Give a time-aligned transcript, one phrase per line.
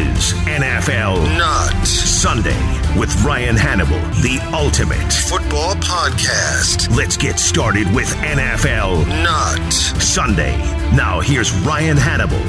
[0.00, 2.58] is NFL Not Sunday
[2.98, 5.12] with Ryan Hannable, the ultimate.
[5.12, 6.96] Football Podcast.
[6.96, 10.56] Let's get started with NFL Not Sunday.
[10.96, 12.40] Now here's Ryan Hannable.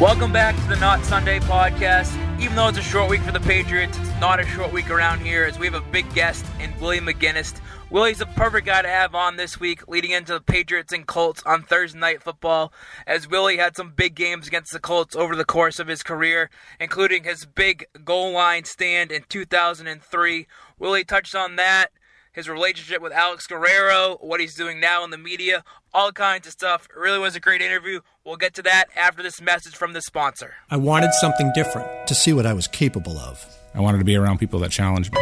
[0.00, 2.12] Welcome back to the Not Sunday podcast.
[2.40, 5.20] Even though it's a short week for the Patriots, it's not a short week around
[5.20, 7.60] here as we have a big guest in William McGinest.
[7.90, 11.42] Willie's a perfect guy to have on this week, leading into the Patriots and Colts
[11.44, 12.72] on Thursday Night Football,
[13.04, 16.50] as Willie had some big games against the Colts over the course of his career,
[16.78, 20.46] including his big goal line stand in 2003.
[20.78, 21.88] Willie touched on that,
[22.32, 26.52] his relationship with Alex Guerrero, what he's doing now in the media, all kinds of
[26.52, 26.86] stuff.
[26.94, 28.02] It really was a great interview.
[28.24, 30.54] We'll get to that after this message from the sponsor.
[30.70, 32.06] I wanted something different.
[32.06, 33.44] to see what I was capable of.
[33.74, 35.20] I wanted to be around people that challenged me.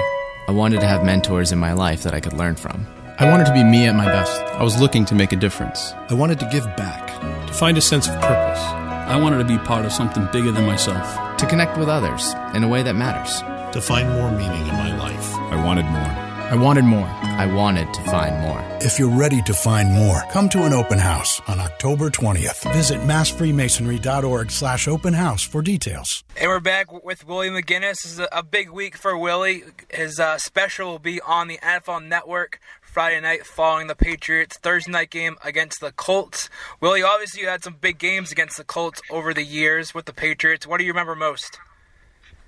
[0.48, 2.87] I wanted to have mentors in my life that I could learn from.
[3.19, 4.41] I wanted to be me at my best.
[4.41, 5.93] I was looking to make a difference.
[6.09, 7.07] I wanted to give back.
[7.48, 8.62] To find a sense of purpose.
[8.62, 11.37] I wanted to be part of something bigger than myself.
[11.37, 13.43] To connect with others in a way that matters.
[13.74, 15.35] To find more meaning in my life.
[15.52, 16.18] I wanted more.
[16.51, 17.07] I wanted more.
[17.07, 18.65] I wanted to find more.
[18.80, 22.73] If you're ready to find more, come to an open house on October 20th.
[22.73, 26.24] Visit massfreemasonry.org slash open house for details.
[26.38, 28.02] And we're back with Willie McGinest.
[28.02, 29.63] This is a, a big week for Willie.
[29.91, 34.91] His uh, special will be on the NFL Network Friday night following the Patriots Thursday
[34.91, 36.49] night game against the Colts.
[36.80, 40.15] Willie, obviously you had some big games against the Colts over the years with the
[40.15, 40.66] Patriots.
[40.66, 41.59] What do you remember most?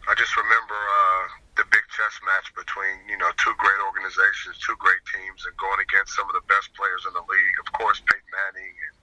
[0.08, 1.28] I just remember uh,
[1.60, 5.76] the big chess match between you know two great organizations, two great teams, and going
[5.84, 7.56] against some of the best players in the league.
[7.60, 8.96] Of course, Peyton Manning and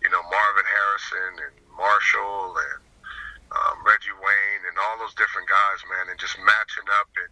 [0.00, 2.80] you know Marvin Harrison and Marshall and
[3.52, 7.28] um, Reggie Wayne and all those different guys, man, and just matching up and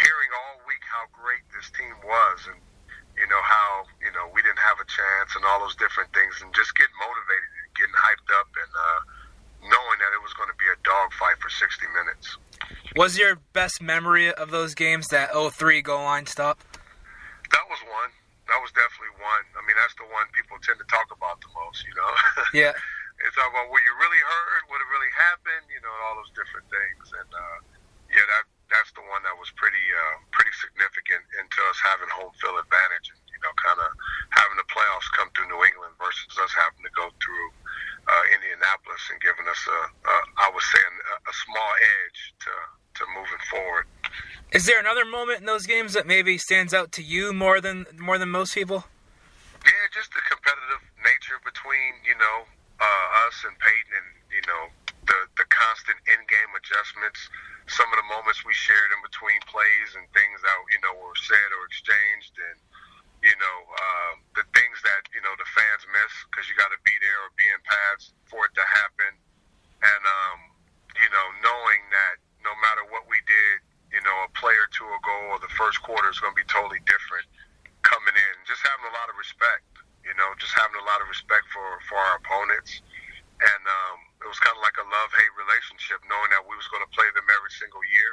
[0.00, 2.56] hearing all week how great this team was and
[3.18, 6.32] you know how you know we didn't have a chance and all those different things
[6.40, 9.00] and just getting motivated and getting hyped up and uh,
[9.68, 12.40] knowing that it was going to be a dogfight for 60 minutes.
[12.98, 16.58] Was your best memory of those games that 0-3 goal line stop?
[17.54, 18.10] That was one.
[18.50, 19.46] That was definitely one.
[19.54, 22.10] I mean, that's the one people tend to talk about the most, you know.
[22.66, 22.74] Yeah.
[23.22, 26.34] it's about what you really heard, what it really happened, you know, and all those
[26.34, 27.06] different things.
[27.22, 27.58] And uh,
[28.10, 32.34] yeah, that that's the one that was pretty uh, pretty significant into us having home
[32.42, 33.94] field advantage and you know, kind of
[34.34, 37.48] having the playoffs come through New England versus us having to go through
[38.10, 42.52] uh, Indianapolis and giving us a, a I would say a, a small edge to
[42.98, 43.86] to moving forward.
[44.48, 47.84] Is there another moment in those games that maybe stands out to you more than
[48.00, 48.88] more than most people?
[49.60, 52.48] Yeah, just the competitive nature between you know
[52.80, 54.72] uh, us and Peyton, and you know
[55.04, 57.28] the the constant in-game adjustments.
[57.68, 61.18] Some of the moments we shared in between plays and things that you know were
[61.20, 62.56] said or exchanged, and
[63.20, 66.80] you know uh, the things that you know the fans miss because you got to
[66.88, 69.12] be there or be in pads for it to happen,
[69.84, 70.56] and um,
[70.96, 73.60] you know knowing that no matter what we did,
[73.92, 77.24] you know a play or the first quarter is going to be totally different
[77.80, 78.34] coming in.
[78.44, 79.64] Just having a lot of respect,
[80.04, 82.84] you know, just having a lot of respect for for our opponents,
[83.40, 86.68] and um, it was kind of like a love hate relationship, knowing that we was
[86.68, 88.12] going to play them every single year,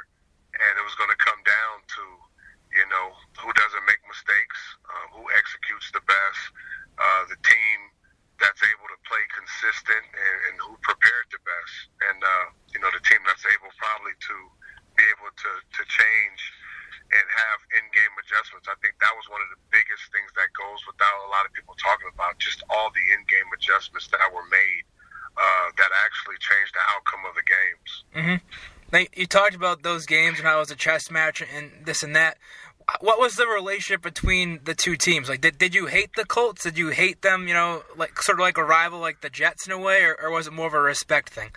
[0.56, 2.04] and it was going to come down to,
[2.72, 3.12] you know,
[3.42, 4.58] who doesn't make mistakes,
[4.88, 6.40] uh, who executes the best,
[6.96, 7.78] uh, the team
[8.36, 11.74] that's able to play consistent, and, and who prepared the best,
[12.12, 14.36] and uh, you know, the team that's able probably to
[14.96, 16.40] be able to to change
[17.12, 18.66] and have in-game adjustments.
[18.66, 21.54] I think that was one of the biggest things that goes without a lot of
[21.54, 22.34] people talking about.
[22.42, 24.82] Just all the in-game adjustments that were made
[25.38, 27.90] uh, that actually changed the outcome of the games.
[28.10, 28.38] Mm-hmm.
[28.92, 32.02] Now, you talked about those games and how it was a chess match and this
[32.02, 32.38] and that.
[33.00, 35.28] What was the relationship between the two teams?
[35.28, 36.62] Like, did, did you hate the Colts?
[36.62, 37.48] Did you hate them?
[37.48, 40.14] You know, like sort of like a rival, like the Jets in a way, or,
[40.14, 41.50] or was it more of a respect thing?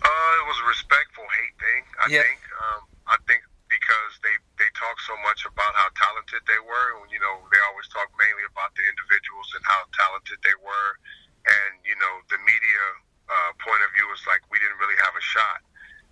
[0.00, 1.82] Uh, it was a respectful hate thing.
[2.00, 2.24] I Yeah.
[2.24, 2.40] think.
[2.56, 6.86] Um, I think because they they talk so much about how talented they were.
[7.04, 10.90] and, You know, they always talk mainly about the individuals and how talented they were,
[11.52, 12.82] and you know, the media
[13.28, 15.60] uh, point of view was like we didn't really have a shot,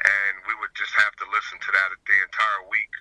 [0.01, 2.95] and we would just have to listen to that the entire week.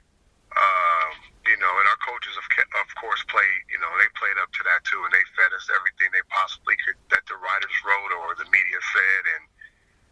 [0.50, 1.14] Um,
[1.46, 2.46] you know, and our coaches of
[2.82, 3.62] of course played.
[3.70, 6.76] You know, they played up to that too, and they fed us everything they possibly
[6.84, 9.44] could that the writers wrote or the media said, and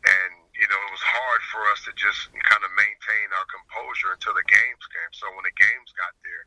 [0.07, 4.13] and you know it was hard for us to just kind of maintain our composure
[4.13, 5.11] until the games came.
[5.17, 6.43] So when the games got there,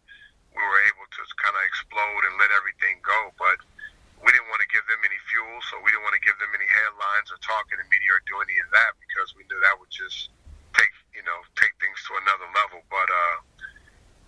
[0.54, 3.34] we were able to kind of explode and let everything go.
[3.36, 3.58] But
[4.20, 6.52] we didn't want to give them any fuel, so we didn't want to give them
[6.52, 9.56] any headlines or talk in the media or do any of that because we knew
[9.64, 10.28] that would just
[10.76, 12.84] take you know take things to another level.
[12.92, 13.36] But uh,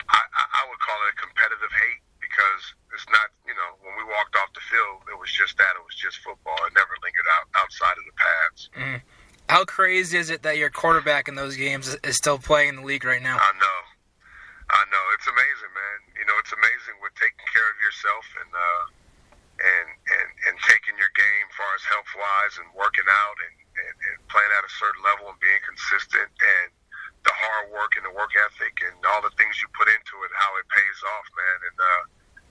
[0.09, 2.63] I, I I would call it a competitive hate because
[2.97, 5.85] it's not you know when we walked off the field it was just that it
[5.87, 6.59] was just football.
[6.67, 8.61] It never lingered out outside of the pads.
[8.75, 8.99] Mm.
[9.47, 12.87] How crazy is it that your quarterback in those games is still playing in the
[12.87, 13.39] league right now?
[13.39, 13.81] I know.
[14.75, 15.05] I know.
[15.15, 15.99] It's amazing, man.
[16.19, 18.85] You know, it's amazing with taking care of yourself and uh,
[19.63, 23.55] and and and taking your game as far as health wise and working out and,
[23.79, 26.69] and, and playing at a certain level and being consistent and
[27.23, 30.31] the hard work and the work ethic and all the things you put into it,
[30.35, 31.59] how it pays off, man.
[31.71, 32.03] And uh,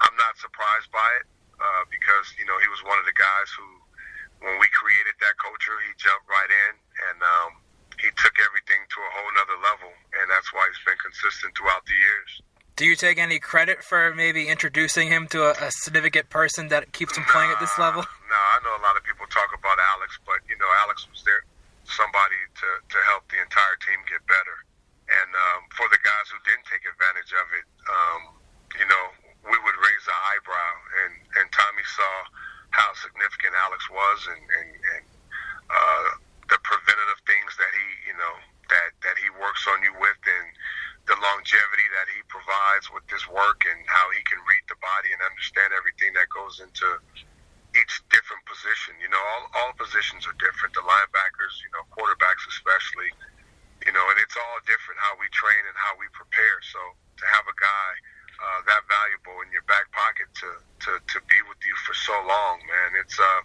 [0.08, 1.26] I'm not surprised by it
[1.62, 3.68] uh, because you know he was one of the guys who,
[4.46, 6.74] when we created that culture, he jumped right in
[7.10, 7.52] and um,
[8.02, 11.86] he took everything to a whole nother level, and that's why he's been consistent throughout
[11.86, 12.32] the years.
[12.80, 16.90] Do you take any credit for maybe introducing him to a, a significant person that
[16.98, 18.06] keeps him playing at this level?
[18.32, 21.20] No, I know a lot of people talk about Alex, but you know, Alex was
[21.28, 21.44] there,
[21.84, 24.58] somebody to to help the entire team get better.
[25.12, 28.22] And um, for the guys who didn't take advantage of it, um,
[28.80, 29.06] you know,
[29.52, 30.74] we would raise an eyebrow.
[31.04, 31.14] And
[31.44, 32.16] and Tommy saw
[32.72, 35.06] how significant Alex was, and and, and
[35.68, 36.08] uh,
[36.52, 38.34] the preventative things that he, you know,
[38.68, 40.48] that that he works on you with, and
[41.08, 45.12] the longevity that he provides with this work, and how he can read the body
[45.16, 46.88] and understand everything that goes into
[47.76, 49.00] each different position.
[49.00, 50.76] You know, all all positions are different.
[50.76, 53.12] The linebackers, you know, quarterbacks especially.
[53.82, 56.62] You know, and it's all different how we train and how we prepare.
[56.62, 56.78] So
[57.18, 57.90] to have a guy
[58.38, 60.50] uh, that valuable in your back pocket to,
[60.86, 63.42] to, to be with you for so long, man, it's uh,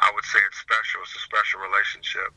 [0.00, 1.00] I would say it's special.
[1.04, 2.30] It's a special relationship.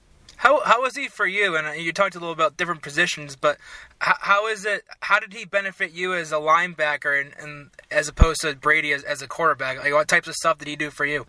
[0.87, 1.57] Is he for you?
[1.57, 3.57] And you talked a little about different positions, but
[3.99, 4.87] how, how is it?
[5.01, 9.03] How did he benefit you as a linebacker, and, and as opposed to Brady as,
[9.03, 9.83] as a quarterback?
[9.83, 11.27] Like what types of stuff did he do for you?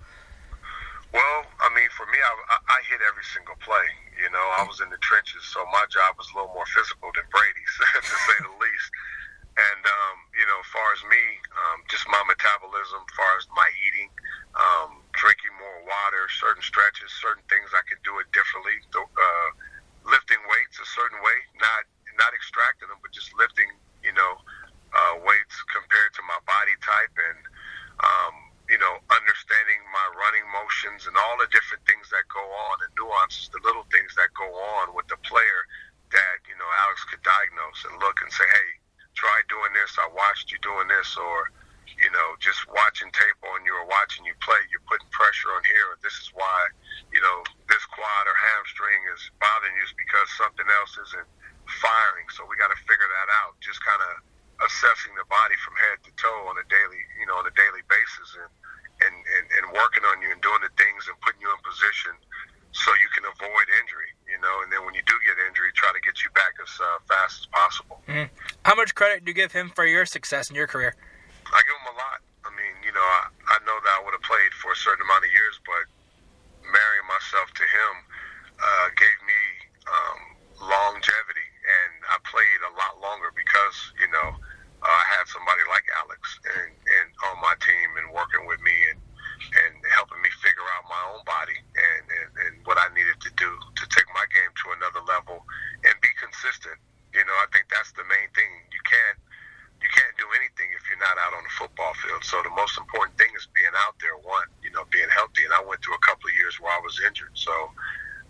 [1.13, 2.33] Well, I mean, for me, I,
[2.71, 3.83] I hit every single play.
[4.23, 7.11] You know, I was in the trenches, so my job was a little more physical
[7.17, 8.89] than Brady's, to say the least.
[9.59, 13.45] And um, you know, as far as me, um, just my metabolism, as far as
[13.59, 14.11] my eating,
[14.55, 14.98] um,
[15.89, 18.77] water, certain stretches, certain things I could do it differently.
[18.93, 19.51] Uh,
[20.05, 21.89] lifting weights a certain way, not
[22.21, 23.71] not extracting them, but just lifting,
[24.03, 24.33] you know,
[24.93, 27.41] uh, weights compared to my body type and
[28.03, 28.35] um,
[28.69, 32.93] you know, understanding my running motions and all the different things that go on and
[33.01, 35.61] nuances, the little things that go on with the player
[36.13, 38.71] that, you know, Alex could diagnose and look and say, hey,
[39.17, 39.97] try doing this.
[39.97, 41.17] I watched you doing this.
[41.17, 41.49] Or,
[41.97, 45.65] you know, just watching tape on you or watching you play, you're putting pressure on
[45.65, 45.97] here.
[46.05, 46.59] This is why,
[47.11, 51.29] you know, this quad or hamstring is bothering you is because something else isn't
[51.81, 52.29] firing.
[52.37, 53.57] So we got to figure that out.
[53.65, 54.13] Just kind of
[54.69, 57.83] assessing the body from head to toe on a daily, you know, on a daily
[57.87, 58.51] basis, and
[58.99, 62.15] and, and and working on you and doing the things and putting you in position
[62.73, 64.55] so you can avoid injury, you know.
[64.63, 67.43] And then when you do get injury, try to get you back as uh, fast
[67.43, 68.03] as possible.
[68.07, 68.29] Mm-hmm.
[68.65, 70.95] How much credit do you give him for your success in your career?
[71.49, 72.21] I give him a lot.
[72.45, 75.27] I mean, you know, I, I know that I would have played for certain amount
[75.27, 75.85] of years, but
[76.71, 77.93] marrying myself to him
[78.59, 79.43] uh, gave me
[79.91, 80.21] um,
[80.63, 84.29] longevity, and I played a lot longer because you know
[84.83, 88.75] uh, I had somebody like Alex and, and on my team and working with me
[88.95, 88.99] and
[89.39, 93.31] and helping me figure out my own body and, and, and what I needed to
[93.39, 95.47] do to take my game to another level
[95.87, 96.75] and be consistent.
[97.15, 98.51] You know, I think that's the main thing.
[98.75, 99.19] You can't
[99.79, 102.25] you can't do anything if you're not out on the football field.
[102.25, 104.17] So the most important thing is being out there.
[104.25, 105.45] One, you know, being healthy.
[105.45, 107.37] And I went through a couple of years where I was injured.
[107.37, 107.53] So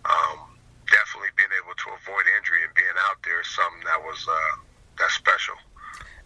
[0.03, 0.59] um,
[0.91, 5.07] definitely being able to avoid injury and being out there is something that was uh,
[5.15, 5.55] special.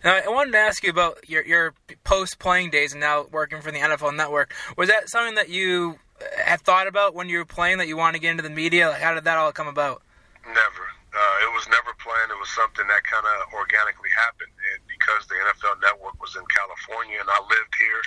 [0.03, 3.61] Now, I wanted to ask you about your your post playing days and now working
[3.61, 4.53] for the NFL Network.
[4.77, 6.01] Was that something that you
[6.43, 8.89] had thought about when you were playing that you wanted to get into the media?
[8.91, 10.03] Like, how did that all come about?
[10.43, 10.87] Never.
[11.13, 12.33] Uh, it was never planned.
[12.33, 14.51] It was something that kind of organically happened.
[14.73, 18.03] And because the NFL Network was in California and I lived here,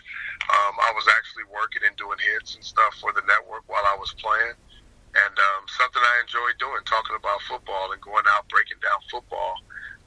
[0.54, 3.98] um, I was actually working and doing hits and stuff for the network while I
[3.98, 4.58] was playing.
[5.16, 9.56] And um, something I enjoyed doing, talking about football and going out breaking down football.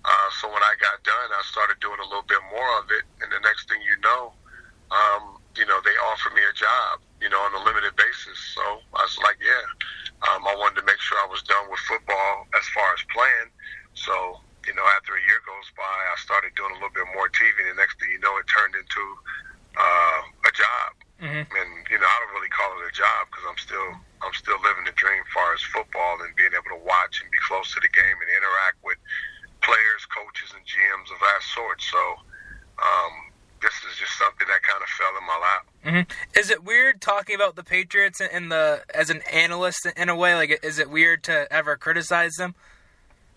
[0.05, 3.05] Uh, so when I got done, I started doing a little bit more of it,
[3.25, 4.31] and the next thing you know,
[4.95, 8.39] um, you know, they offered me a job, you know, on a limited basis.
[8.55, 8.63] So
[8.95, 9.67] I was like, yeah,
[10.33, 13.51] um, I wanted to make sure I was done with football as far as playing.
[13.99, 14.15] So
[14.69, 17.55] you know, after a year goes by, I started doing a little bit more TV,
[17.65, 19.03] and the next thing you know, it turned into
[19.79, 20.91] uh, a job.
[21.19, 21.51] Mm-hmm.
[21.51, 23.91] And you know, I don't really call it a job because I'm still
[24.23, 27.31] I'm still living the dream as far as football and being able to watch and
[27.31, 28.99] be close to the game and interact with
[29.63, 31.83] players, coaches, and GMs of that sort.
[31.83, 31.99] So
[32.79, 33.13] um,
[33.63, 35.63] this is just something that kind of fell in my lap.
[35.85, 36.39] Mm-hmm.
[36.39, 40.35] Is it weird talking about the Patriots in the as an analyst in a way?
[40.35, 42.55] Like, is it weird to ever criticize them?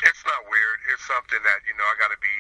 [0.02, 0.78] It's not weird.
[0.94, 2.34] It's something that you know I got to be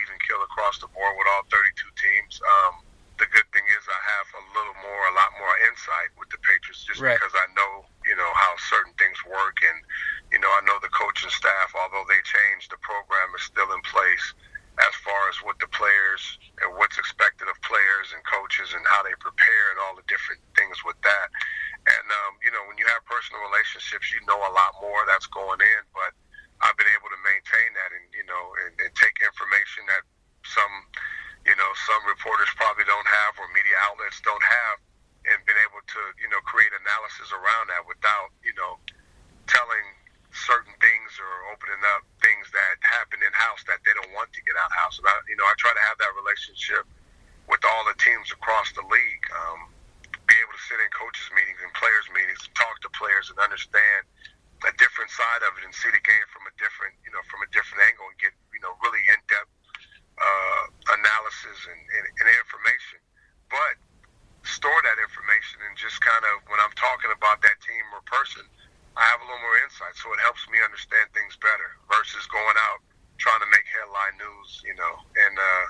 [0.51, 2.43] across the board with all 32 teams.
[2.43, 2.83] Um,
[3.17, 6.41] the good thing is I have a little more, a lot more insight with the
[6.43, 7.15] Patriots, just right.
[7.15, 9.77] because I know you know how certain things work and
[10.31, 13.83] you know, I know the coaching staff, although they changed, the program is still in
[13.83, 14.31] place
[14.79, 16.23] as far as what the players
[16.63, 20.39] and what's expected of players and coaches and how they prepare and all the different
[20.55, 21.27] things with that.
[21.83, 25.27] And um, you know, when you have personal relationships, you know a lot more that's
[25.27, 25.83] going in.
[25.91, 26.15] But
[26.63, 30.07] I've been able to maintain that and you know and, and take information that
[30.47, 30.73] some
[31.43, 32.01] you know some
[32.31, 34.79] reporters probably don't have or media outlets don't have,
[35.27, 38.79] and been able to you know create analysis around that without you know
[39.51, 39.83] telling
[40.31, 44.39] certain things or opening up things that happen in house that they don't want to
[44.47, 44.95] get out house.
[44.95, 46.87] And I, you know, I try to have that relationship
[47.51, 49.25] with all the teams across the league.
[49.35, 49.67] Um,
[50.23, 53.43] be able to sit in coaches meetings and players meetings and talk to players and
[53.43, 54.07] understand
[54.63, 57.43] a different side of it and see the game from a different, you know, from
[57.43, 59.51] a different angle and get, you know, really in depth
[60.21, 60.63] uh,
[60.95, 62.99] analysis and, and, and information.
[63.49, 63.75] But
[64.45, 68.41] store that information and just kind of when I'm talking about that team or person
[68.97, 72.57] I have a little more insight, so it helps me understand things better versus going
[72.59, 72.83] out
[73.23, 75.67] trying to make headline news, you know, and uh,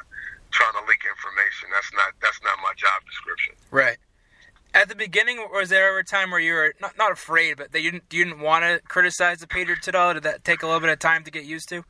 [0.49, 1.69] trying to leak information.
[1.69, 3.53] That's not that's not my job description.
[3.69, 4.01] Right.
[4.73, 7.69] At the beginning, was there ever a time where you were not not afraid, but
[7.71, 10.17] that you didn't you didn't want to criticize the Patriots at all?
[10.17, 11.85] Did that take a little bit of time to get used to?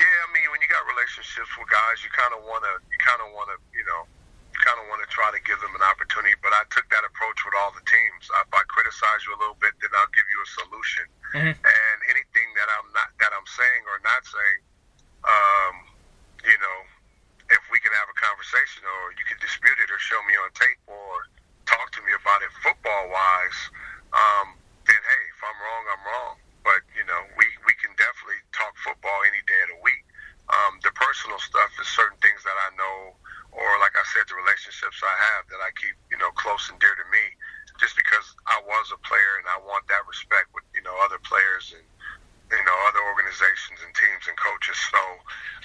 [0.00, 2.96] Yeah, I mean, when you got relationships with guys, you kind of want to you
[3.04, 4.08] kind of want to you know
[4.56, 6.32] you kind of want to try to give them an opportunity.
[6.40, 8.24] But I took that approach with all the teams.
[8.24, 11.04] If I criticize you a little bit, then I'll give you a solution.
[11.36, 11.54] Mm-hmm.
[11.60, 14.60] And anything that I'm not that I'm saying or not saying,
[15.28, 15.74] um,
[16.48, 16.78] you know,
[17.52, 20.48] if we can have a conversation or you can dispute it or show me on
[20.56, 21.28] tape or
[21.70, 22.50] talk to me about it
[22.90, 23.60] football wise,
[24.10, 26.34] um, then hey, if I'm wrong, I'm wrong.
[26.66, 30.02] But you know, we we can definitely talk football any day of the week.
[30.50, 33.14] Um, the personal stuff is certain things that I know
[33.50, 36.78] or like I said, the relationships I have that I keep, you know, close and
[36.78, 37.34] dear to me,
[37.82, 41.18] just because I was a player and I want that respect with, you know, other
[41.26, 41.82] players and,
[42.50, 44.78] you know, other organizations and teams and coaches.
[44.90, 45.02] So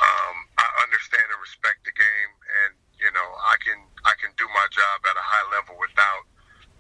[0.02, 2.32] um, I understand and respect the game,
[2.66, 6.24] and you know, I can I can do my job at a high level without,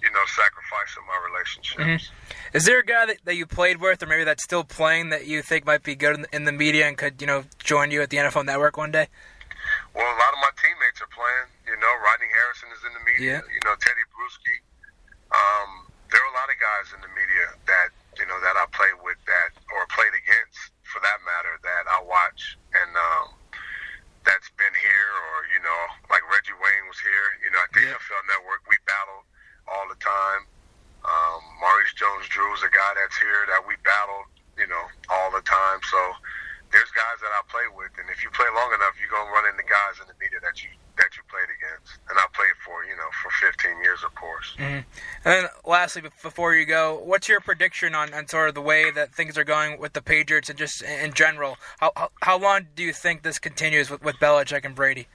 [0.01, 1.74] you know, sacrificing my relationships.
[1.85, 2.57] Mm-hmm.
[2.57, 5.27] Is there a guy that, that you played with, or maybe that's still playing, that
[5.27, 7.91] you think might be good in the, in the media and could, you know, join
[7.91, 9.07] you at the NFL Network one day?
[9.93, 11.49] Well, a lot of my teammates are playing.
[11.67, 13.41] You know, Rodney Harrison is in the media.
[13.43, 13.51] Yeah.
[13.51, 14.57] You know, Teddy Bruschi.
[15.35, 18.63] Um, there are a lot of guys in the media that you know that I
[18.71, 23.35] play with that or played against, for that matter, that I watch and um,
[24.23, 25.81] that's been here or you know,
[26.13, 27.27] like Reggie Wayne was here.
[27.43, 27.97] You know, at the Yeah.
[27.97, 29.25] NFL Network, we battled
[29.67, 30.45] all the time.
[31.05, 35.45] Um, Maurice Jones-Drew is a guy that's here that we battled, you know, all the
[35.45, 35.79] time.
[35.85, 36.01] So
[36.75, 39.45] there's guys that I play with, and if you play long enough, you're gonna run
[39.47, 41.99] into guys in the media that you that you played against.
[42.09, 44.55] And I played for you know for 15 years, of course.
[44.57, 44.83] Mm-hmm.
[44.83, 44.83] And
[45.23, 49.13] then, lastly, before you go, what's your prediction on, on sort of the way that
[49.13, 51.57] things are going with the Patriots and just in general?
[51.79, 55.07] How how, how long do you think this continues with, with Belichick and Brady?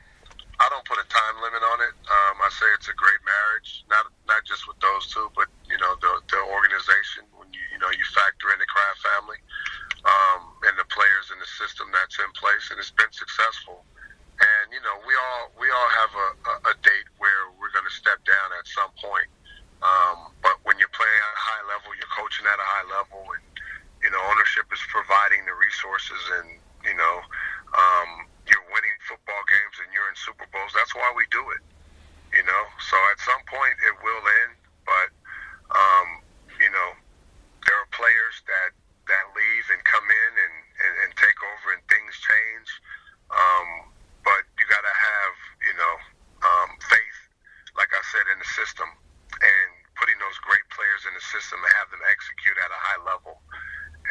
[0.61, 1.95] I don't put a time limit on it.
[2.05, 5.79] Um, I say it's a great marriage, not not just with those two, but you
[5.79, 7.25] know the the organization.
[7.39, 9.41] When you you know you factor in the Kraft family
[10.05, 10.87] um, and the
[11.57, 13.85] system that's in place, and it's been successful.
[14.41, 17.87] And you know we all we all have a, a, a date where we're going
[17.87, 19.29] to step down at some point.
[19.81, 23.25] Um, but when you're playing at a high level, you're coaching at a high level,
[23.33, 23.45] and
[24.05, 27.17] you know ownership is providing the resources, and you know
[27.73, 30.73] um, you're winning football games and you're in Super Bowls.
[30.77, 31.65] That's why we do it.
[32.37, 35.09] You know, so at some point it will end, but
[35.73, 36.09] um,
[36.61, 36.89] you know
[37.65, 38.77] there are players that
[39.09, 42.69] that leave and come in and, and, and take over, and things change.
[43.33, 43.69] Um,
[44.29, 45.35] but you got to have
[45.65, 45.95] you know
[46.45, 47.21] um, faith,
[47.81, 48.93] like I said, in the system
[49.41, 53.01] and putting those great players in the system and have them execute at a high
[53.05, 53.41] level.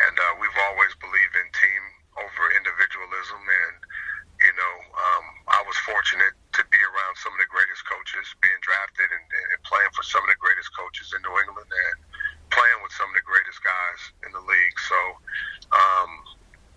[0.08, 1.84] And uh, we've always believed in team
[2.18, 3.42] over individualism.
[3.42, 3.76] And,
[4.46, 8.60] you know, um, I was fortunate to be around some of the greatest coaches, being
[8.62, 11.98] drafted and, and playing for some of the greatest coaches in New England and
[12.54, 14.78] playing with some of the greatest guys in the league.
[14.86, 15.00] So
[15.74, 16.12] um,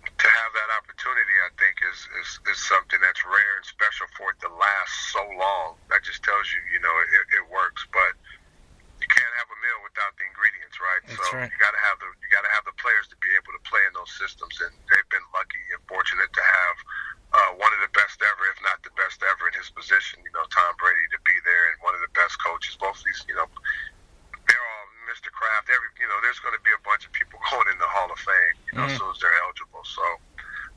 [0.09, 4.33] to have that opportunity, I think, is, is, is something that's rare and special for
[4.33, 5.77] it to last so long.
[5.93, 7.85] That just tells you, you know, it, it works.
[7.89, 8.13] But
[9.03, 11.03] you can't have a meal without the ingredients, right?
[11.03, 11.51] That's so right.
[11.51, 13.61] you got to have the you got to have the players to be able to
[13.67, 16.75] play in those systems, and they've been lucky and fortunate to have
[17.35, 20.23] uh, one of the best ever, if not the best ever, in his position.
[20.23, 22.79] You know, Tom Brady to be there, and one of the best coaches.
[22.79, 23.51] Both these, you know,
[24.47, 25.27] they're all Mr.
[25.35, 25.67] Kraft.
[25.67, 28.07] Every you know, there's going to be a bunch of people going in the Hall
[28.07, 28.55] of Fame.
[28.73, 28.91] You know, Mhm.
[28.91, 29.83] as soon as they're eligible.
[29.85, 30.01] So,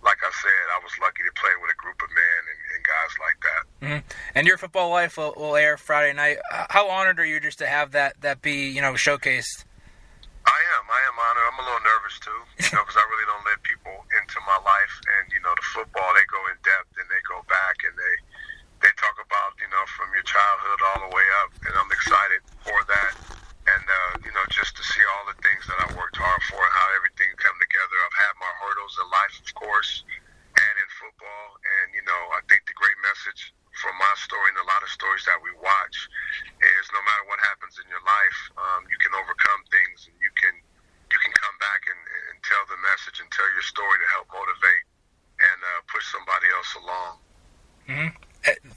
[0.03, 2.85] like I said, I was lucky to play with a group of men and, and
[2.85, 3.87] guys like that.
[3.87, 4.19] Mm-hmm.
[4.37, 6.39] And your football life will, will air Friday night.
[6.53, 9.65] Uh, How honored are you just to have that that be you know showcased?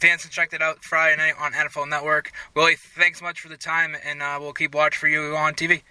[0.10, 2.32] chance to check that out Friday night on NFL Network.
[2.56, 5.84] Willie, thanks much for the time, and uh, we'll keep watch for you on TV.